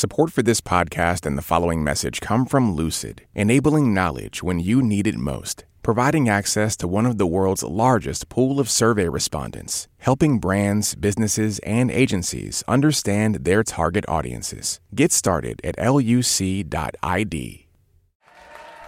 [0.00, 4.80] Support for this podcast and the following message come from Lucid, enabling knowledge when you
[4.80, 9.88] need it most, providing access to one of the world's largest pool of survey respondents,
[9.98, 14.80] helping brands, businesses, and agencies understand their target audiences.
[14.94, 17.66] Get started at luc.id.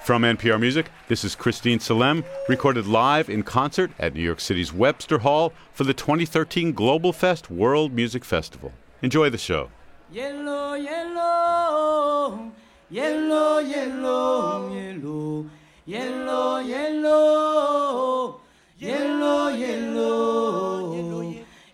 [0.03, 4.73] From NPR Music, this is Christine Salem, recorded live in concert at New York City's
[4.73, 8.73] Webster Hall for the 2013 Global Fest World Music Festival.
[9.03, 9.69] Enjoy the show.
[10.13, 12.53] Yellow, yellow,
[12.91, 15.48] yellow, yellow, yellow,
[15.87, 18.29] yellow, yellow,
[18.79, 20.53] yellow, yellow,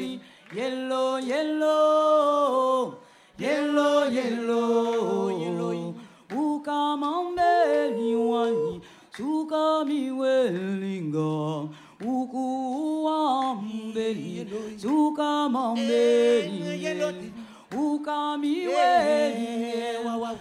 [0.49, 2.99] yellow, yellow,
[3.37, 5.95] yellow, yellow, yellow,
[6.31, 8.81] ukamambeli wani,
[9.13, 11.69] sukami welinga,
[12.01, 17.33] ukuambeli, sukamambeli,
[17.77, 19.75] ukamiweli,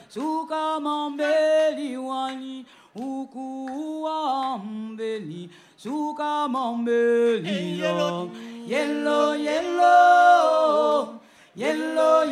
[0.10, 2.66] sukamambeli wani,
[2.96, 3.90] ukuambeli,
[5.78, 8.30] sukamambeli, yellow,
[8.68, 11.20] yellow, yellow,
[11.56, 12.24] yellow,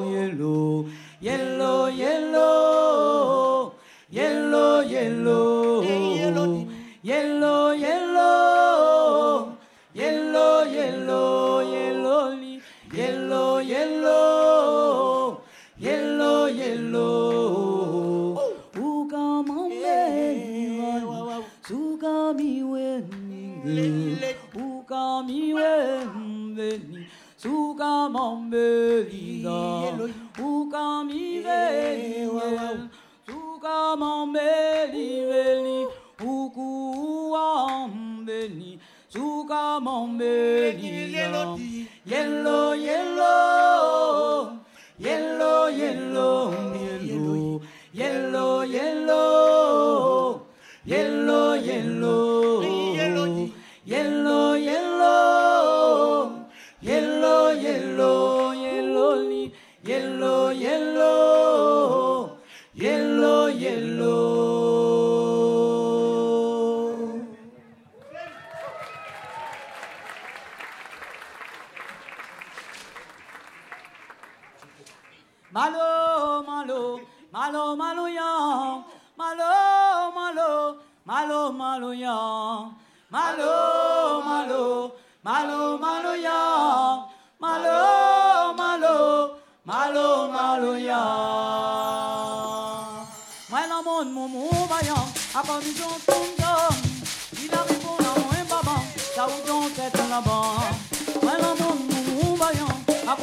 [0.00, 0.86] yellow,
[1.20, 3.72] yellow, yellow,
[4.10, 4.82] yellow,
[5.82, 6.66] yellow,
[7.02, 7.72] yellow,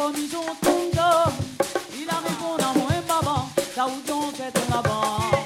[0.06, 1.34] conditions tombent,
[1.96, 5.45] il arrive qu'on a moins maman, ça où donc est ton avant.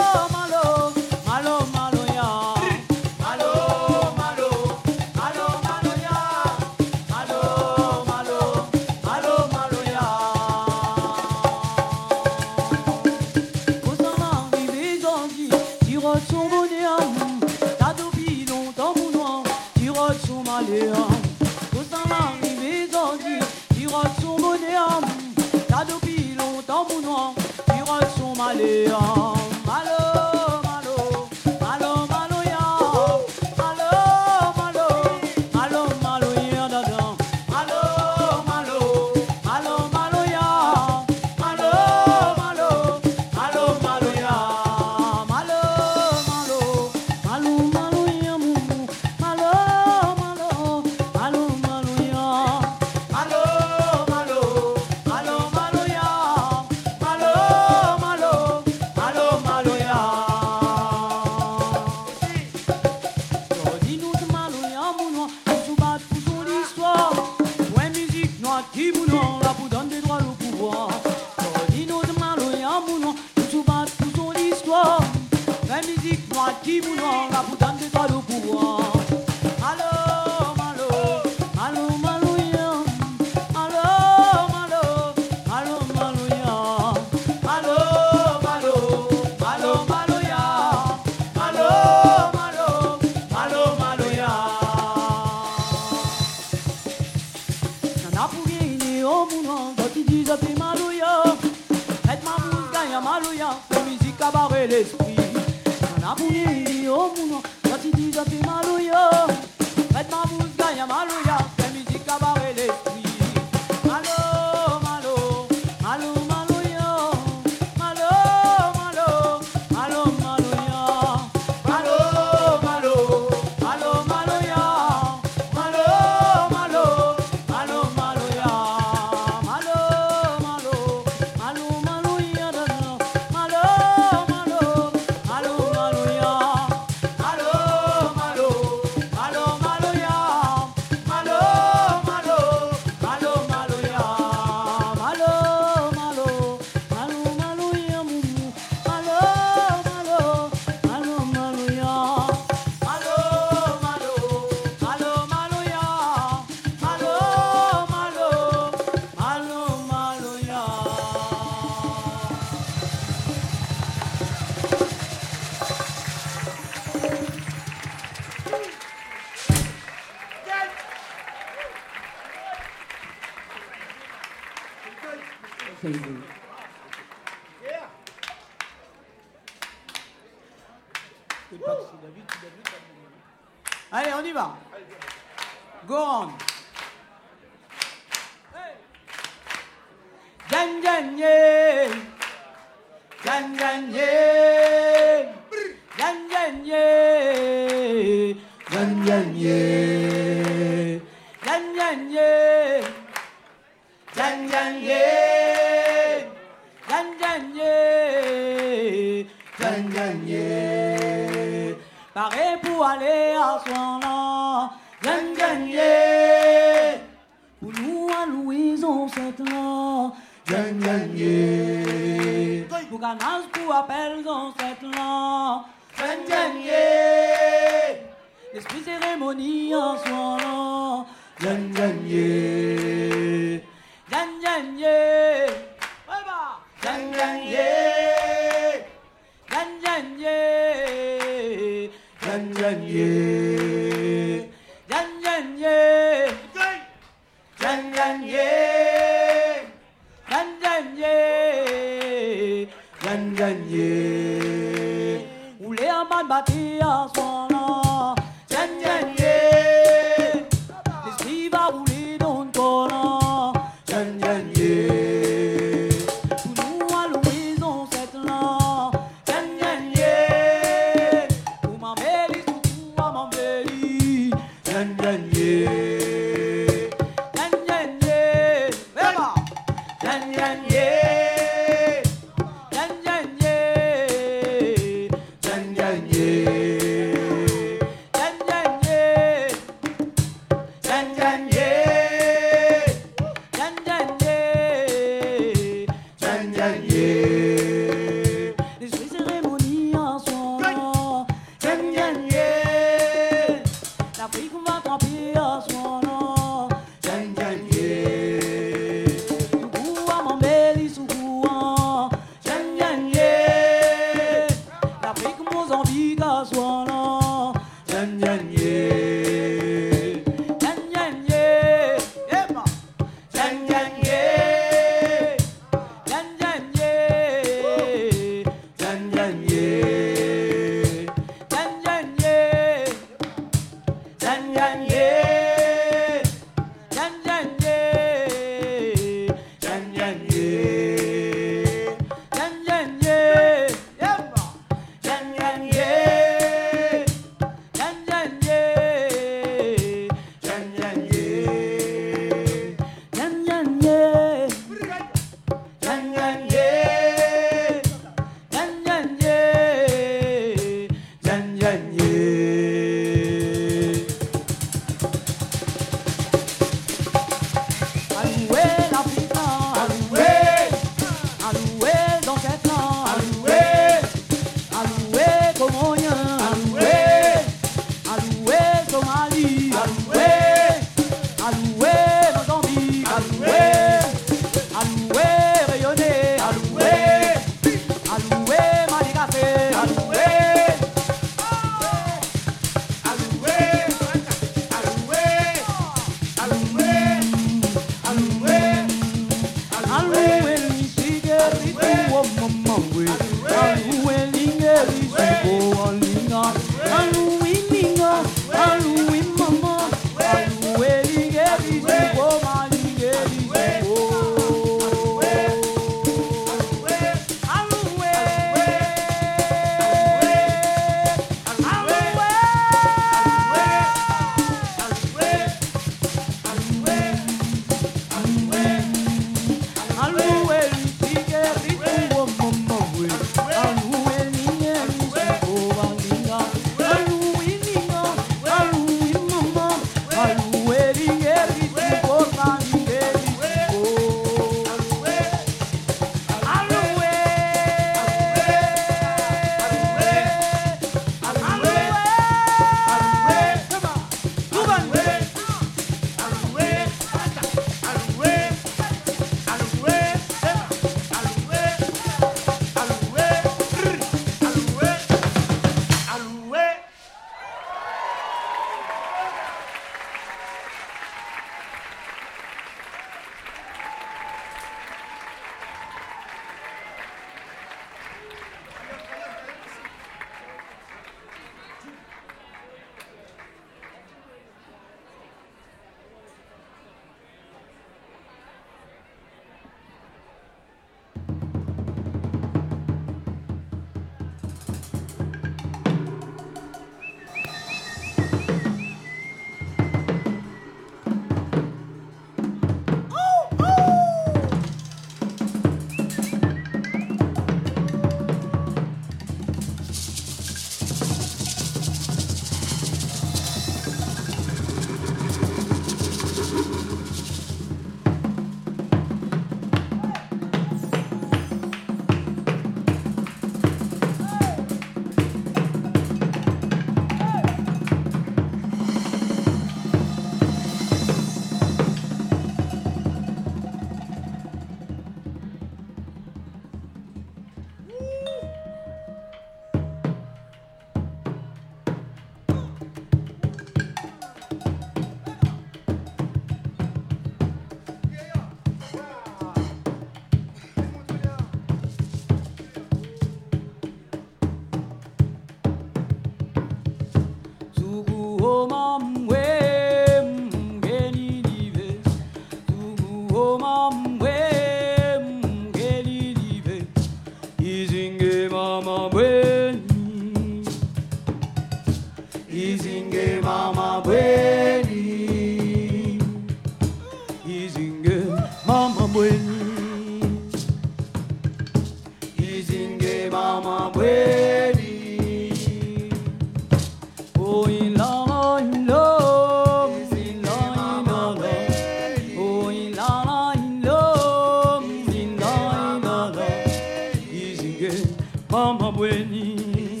[599.33, 600.00] Oh,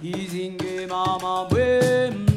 [0.00, 2.27] in la, in love, in la,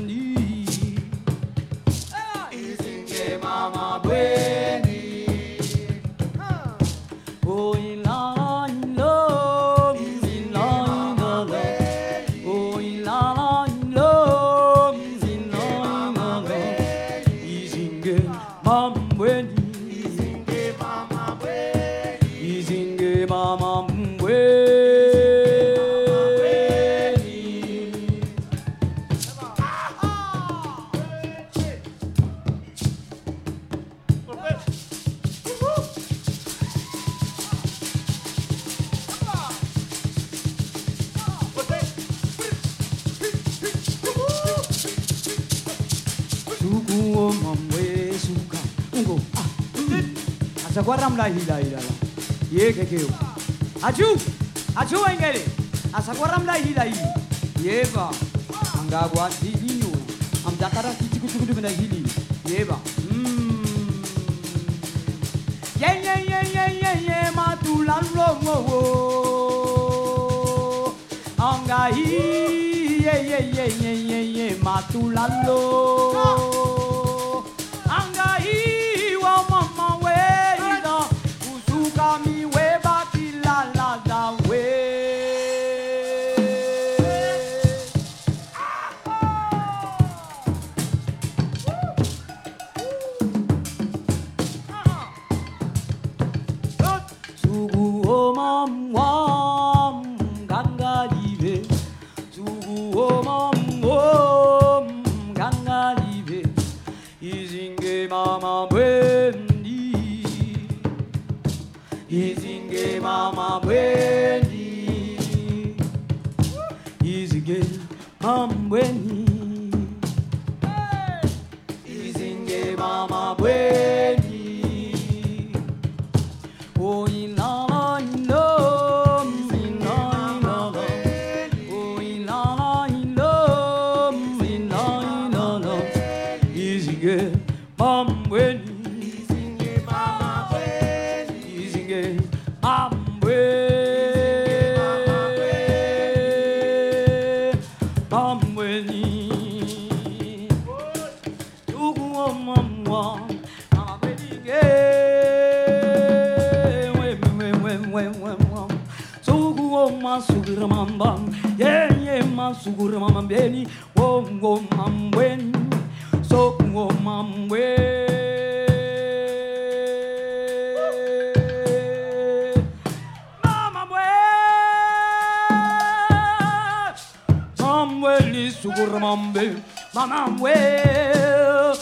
[180.39, 181.77] well.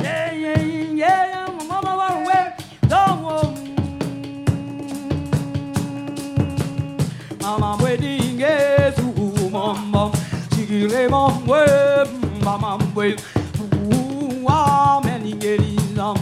[0.00, 2.54] Yeah, yeah, yeah, mama, mama.
[2.88, 3.22] Don't
[7.40, 10.12] Mama, wedding is who, mama.
[13.60, 16.16] Ooh, ah, many getting on.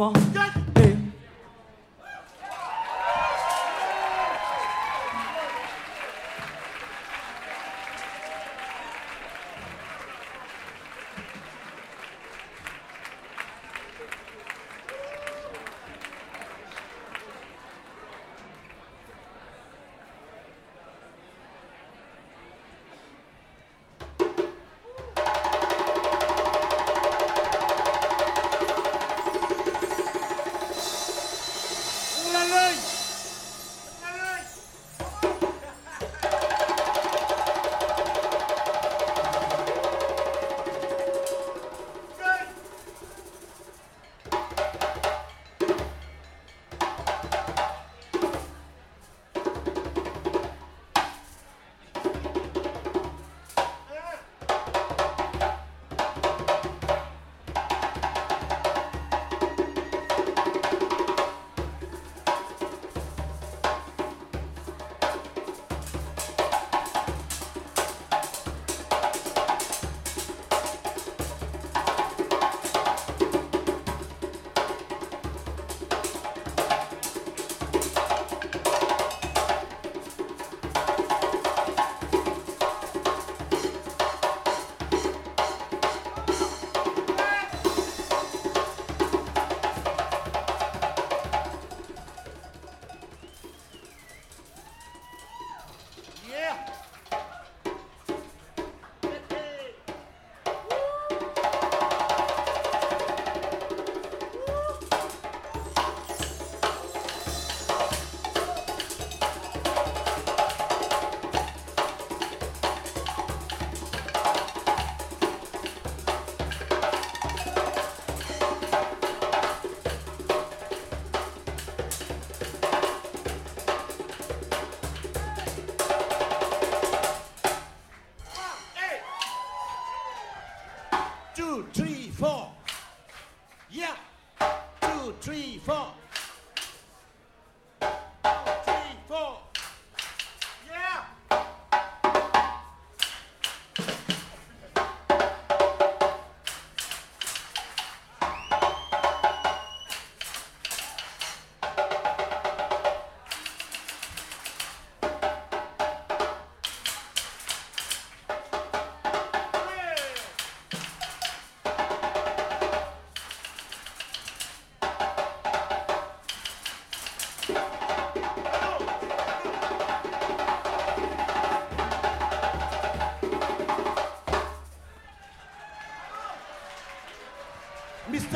[0.00, 0.59] walk.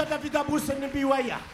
[0.05, 0.11] Mr.
[0.11, 1.54] David Abus and the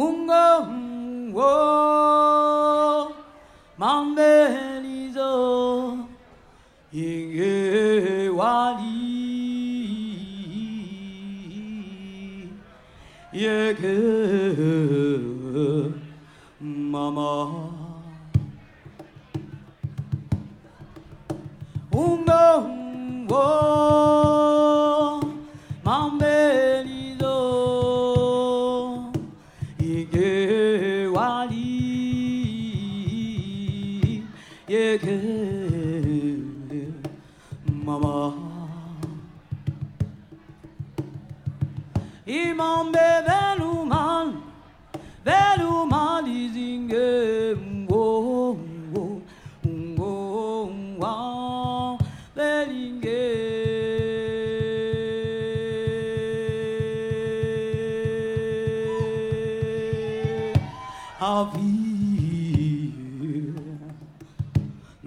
[0.00, 1.30] un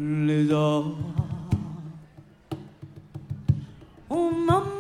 [0.03, 0.83] les arts.
[4.09, 4.72] Oh maman.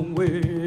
[0.00, 0.59] long way.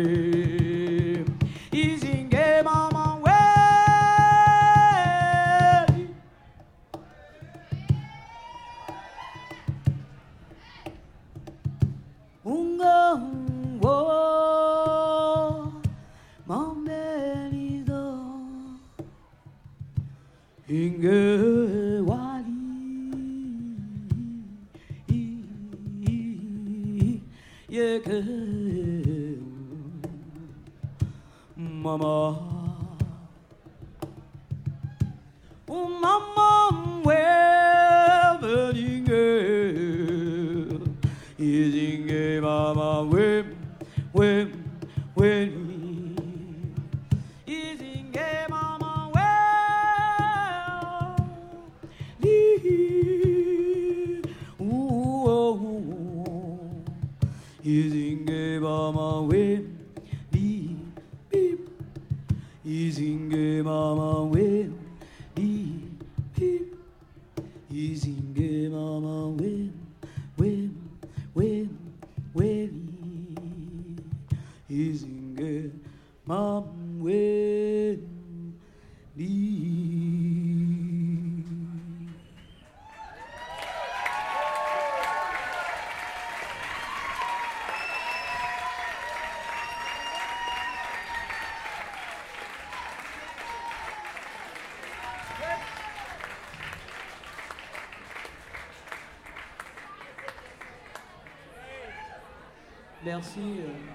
[103.05, 103.39] merci.
[103.39, 103.93] Euh,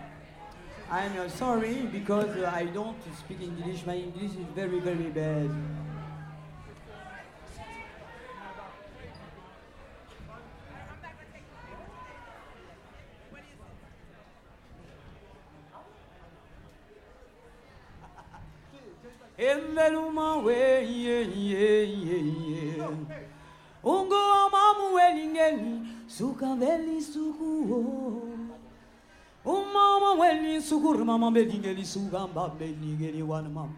[0.90, 3.84] I'm uh, sorry because uh, I don't speak English.
[3.86, 5.50] My English is very, very bad.
[31.58, 33.74] Belingeli sugamba belingeli wan mam.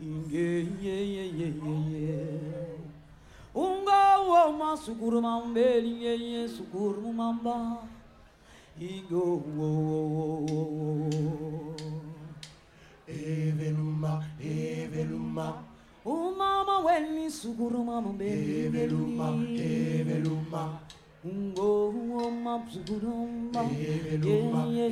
[0.00, 2.18] Inge ye ye ye ye ye.
[3.54, 7.78] Unga wo ma sukur mam ye sukur mamba.
[8.80, 11.74] Ingo wo wo wo wo.
[13.08, 15.64] Eveluma, Eveluma,
[16.06, 19.34] Umama weni sukur mama Eveluma.
[19.58, 20.78] Eveluma,
[21.22, 21.28] Ye
[24.72, 24.88] ye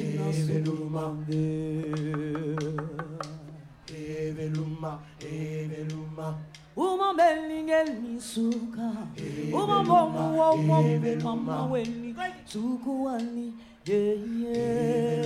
[6.76, 9.08] Uma belingel ni suka
[9.52, 12.14] Uma bomu wo wo mama weni
[12.44, 13.54] Suku wani
[13.86, 15.24] yeah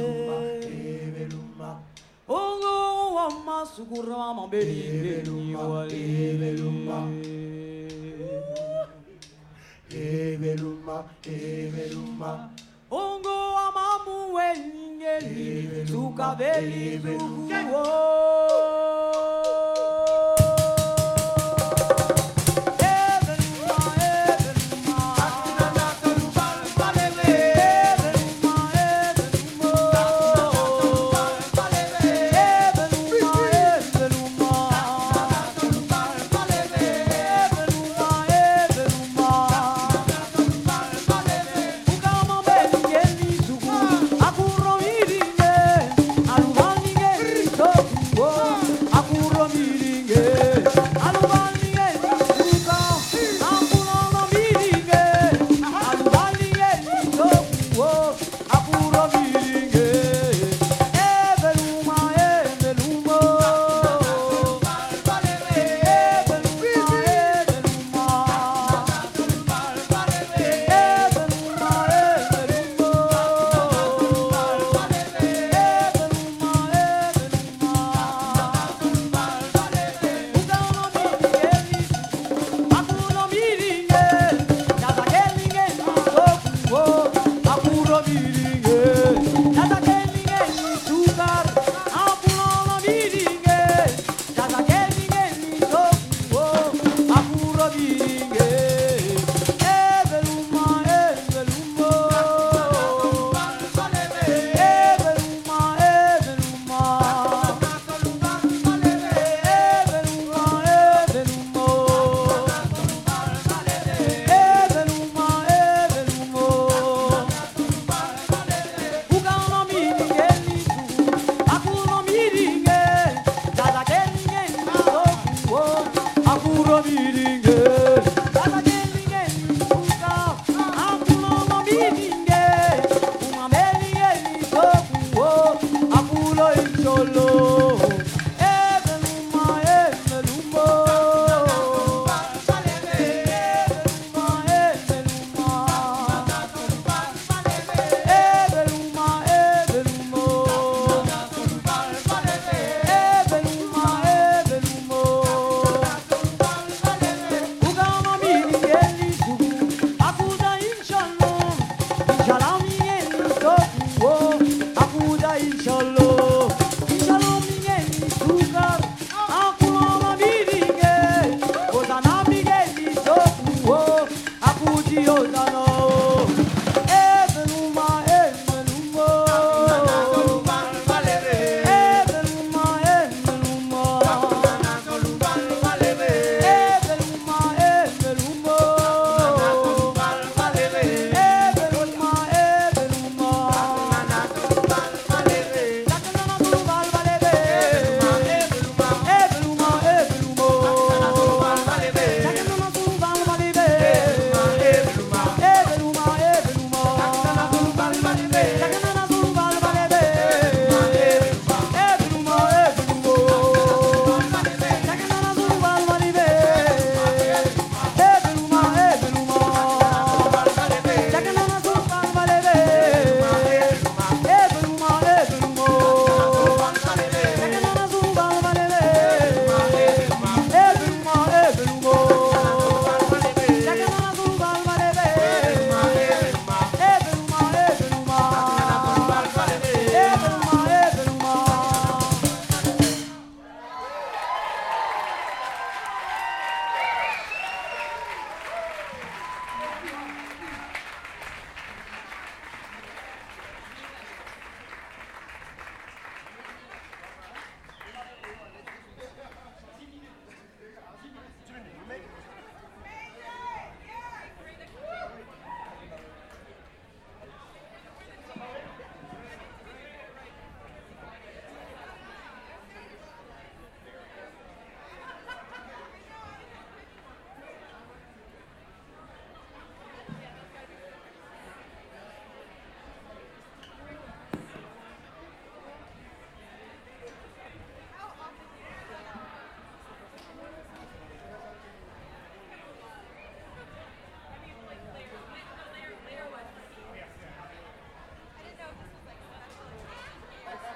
[0.63, 1.83] Eveluma,
[2.29, 7.32] Ongo wama sukura mama belingel wali
[9.95, 12.51] Eveluma, Eveluma,
[12.91, 15.25] Ongo wama mu welingel
[15.87, 16.37] Suka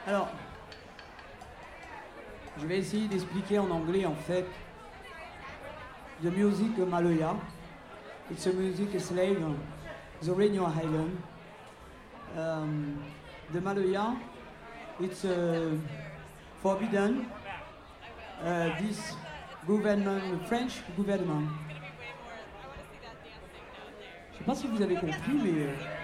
[0.07, 0.28] Alors,
[2.61, 4.46] je vais essayer d'expliquer en anglais en fait
[6.22, 7.34] the music of Maloya.
[8.30, 9.42] It's a music slave,
[10.22, 11.11] the Radio Island.
[12.38, 13.02] Um,
[13.52, 14.16] the Maloya,
[15.00, 15.76] it's uh,
[16.62, 17.26] forbidden.
[18.44, 19.12] Uh, this
[19.66, 21.48] government, French government.
[24.34, 25.95] Je sais pas si vous avez compris, mais.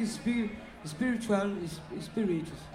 [0.00, 0.50] Music
[0.84, 2.71] is spiritual, is is spiritual.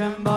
[0.00, 0.29] Kajambawe,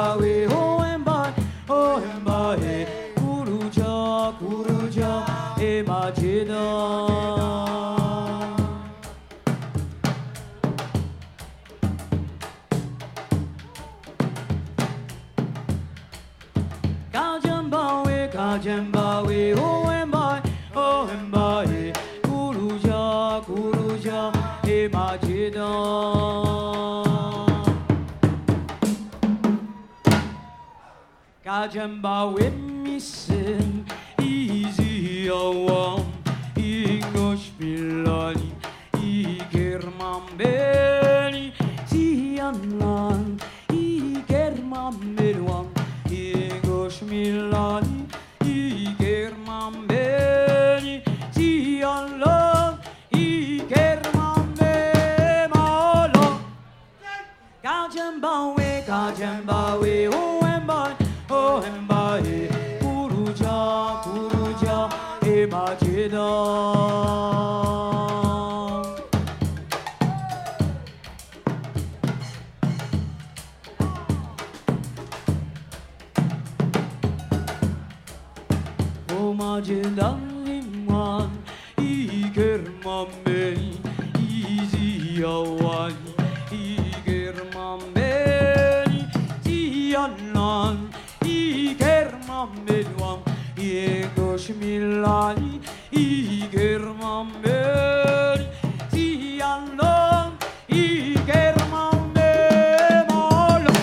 [79.34, 81.30] Oh Majida, Limwan,
[81.78, 83.80] Igerman beni,
[84.20, 86.14] Easy awani,
[86.52, 89.08] Igerman beni,
[89.44, 90.78] Tiyanan,
[91.26, 93.20] Igerman benuam,
[93.58, 95.62] Yegosh milani,
[95.92, 98.46] Igerman beni,
[98.92, 100.34] Tiyanan,
[100.70, 103.74] Igerman bemolo.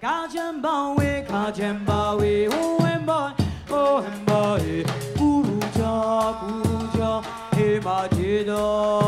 [0.00, 1.85] Kajambawe, Kajambawe, oh
[8.56, 9.05] Majida.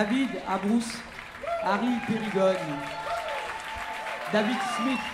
[0.00, 0.96] David Abrousse,
[1.60, 2.72] Harry Périgone,
[4.32, 5.04] David Smith.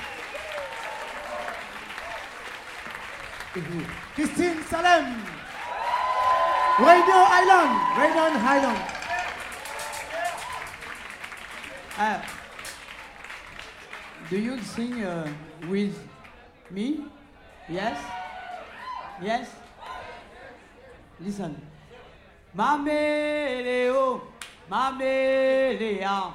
[4.15, 5.07] Christine Salem,
[6.79, 8.79] Radio Island, Radio Island.
[11.99, 12.23] Ah.
[14.31, 15.27] Do you sing uh,
[15.69, 15.99] with
[16.71, 17.07] me?
[17.69, 17.99] Yes?
[19.21, 19.49] Yes?
[21.19, 21.61] Listen.
[22.57, 24.36] Mameleo.
[24.69, 26.35] Maméléan,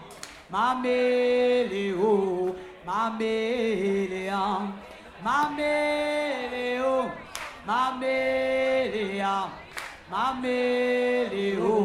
[0.50, 2.12] Maméléo,
[2.86, 4.72] Maméléan,
[5.22, 7.12] Maméléo,
[7.68, 9.50] Maméléan,
[10.10, 11.76] Maméléo,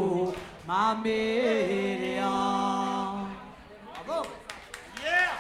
[0.69, 2.27] Maméléan.
[4.07, 4.23] Bravo!
[5.03, 5.35] Yeah!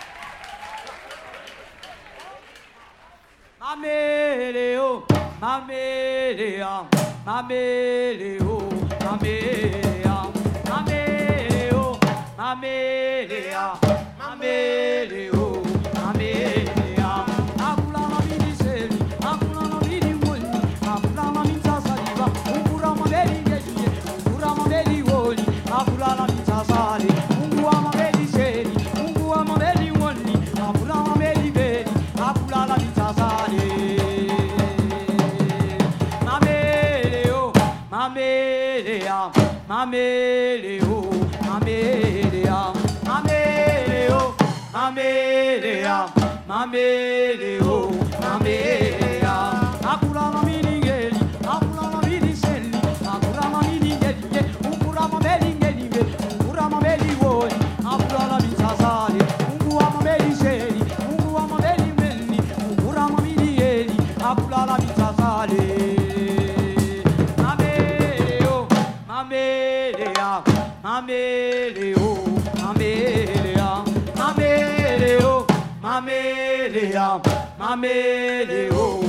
[3.61, 5.07] Maméléo,
[5.41, 6.87] Maméléan,
[7.25, 8.59] Maméléo,
[9.05, 9.86] Maméléo.
[12.49, 13.77] Amelia,
[14.21, 15.36] Amelia.
[46.49, 47.66] Mambele
[77.59, 79.06] maméléon.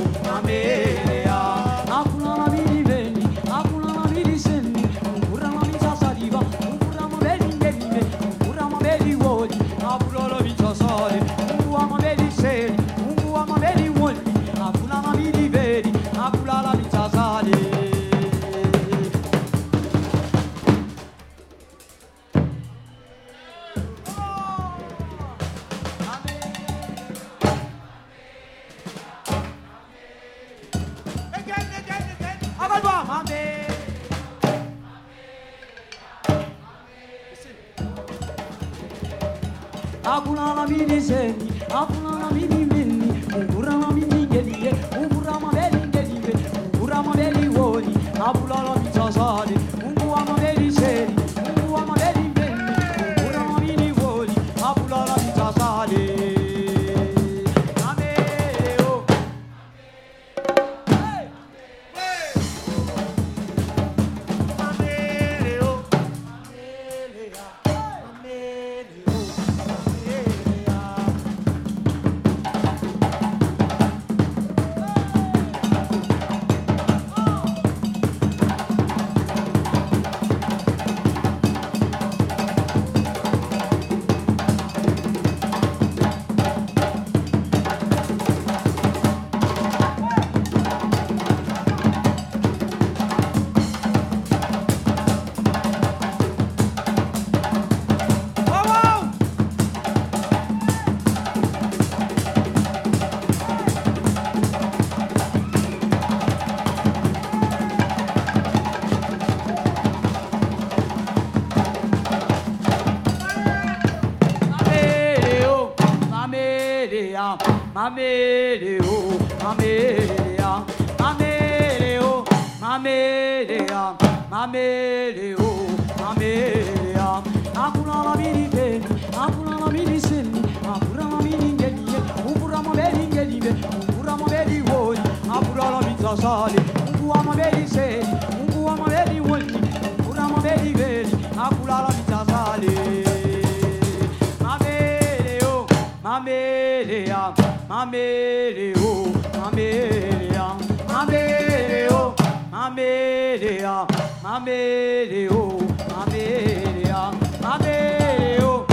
[147.80, 149.06] Améléo,
[149.46, 150.56] Améléa,
[150.88, 152.12] Améléo,
[152.52, 153.86] Améléa,
[154.24, 155.58] Améléo,
[156.02, 157.10] Améléa,
[157.44, 158.66] Améléo.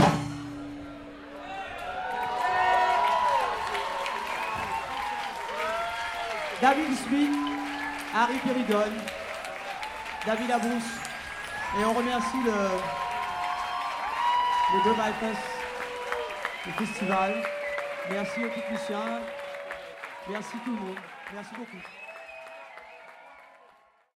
[6.59, 7.37] David Smith,
[8.11, 8.91] Harry Péridon,
[10.25, 10.83] David Abrousse,
[11.79, 12.51] et on remercie le,
[14.73, 15.37] les deux bypass
[16.65, 17.43] du festival.
[18.09, 19.19] Merci aux techniciens.
[20.29, 20.97] Merci tout le monde.
[21.33, 22.04] Merci beaucoup.